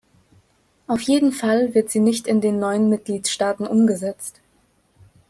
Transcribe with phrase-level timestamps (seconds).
[0.87, 4.41] Auf jeden Fall wird sie nicht in den neuen Mitgliedstaaten umgesetzt.